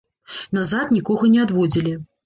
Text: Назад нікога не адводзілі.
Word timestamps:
Назад 0.57 0.95
нікога 0.97 1.33
не 1.37 1.47
адводзілі. 1.47 1.93